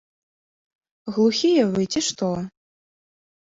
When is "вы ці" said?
1.75-2.01